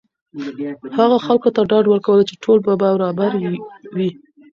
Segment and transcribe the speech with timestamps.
[0.97, 3.57] هغه خلکو ته ډاډ ورکولو چې ټول به برابر وي.